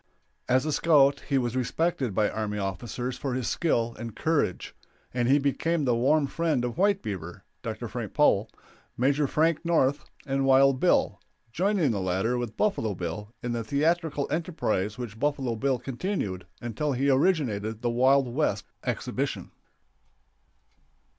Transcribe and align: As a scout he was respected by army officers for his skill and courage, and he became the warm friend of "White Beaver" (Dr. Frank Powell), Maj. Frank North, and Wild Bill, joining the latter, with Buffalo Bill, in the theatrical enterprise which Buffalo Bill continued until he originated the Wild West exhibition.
As 0.49 0.65
a 0.65 0.71
scout 0.71 1.19
he 1.29 1.37
was 1.37 1.55
respected 1.55 2.15
by 2.15 2.27
army 2.27 2.57
officers 2.57 3.19
for 3.19 3.35
his 3.35 3.47
skill 3.47 3.95
and 3.99 4.15
courage, 4.15 4.73
and 5.13 5.27
he 5.27 5.37
became 5.37 5.85
the 5.85 5.93
warm 5.95 6.25
friend 6.25 6.65
of 6.65 6.75
"White 6.79 7.03
Beaver" 7.03 7.43
(Dr. 7.61 7.87
Frank 7.87 8.15
Powell), 8.15 8.49
Maj. 8.97 9.21
Frank 9.29 9.63
North, 9.63 10.03
and 10.25 10.43
Wild 10.43 10.79
Bill, 10.79 11.19
joining 11.51 11.91
the 11.91 12.01
latter, 12.01 12.35
with 12.35 12.57
Buffalo 12.57 12.95
Bill, 12.95 13.31
in 13.43 13.51
the 13.51 13.63
theatrical 13.63 14.27
enterprise 14.31 14.97
which 14.97 15.19
Buffalo 15.19 15.55
Bill 15.55 15.77
continued 15.77 16.47
until 16.63 16.93
he 16.93 17.11
originated 17.11 17.83
the 17.83 17.91
Wild 17.91 18.27
West 18.27 18.65
exhibition. 18.83 19.51